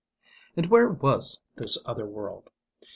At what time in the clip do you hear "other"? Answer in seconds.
1.85-2.07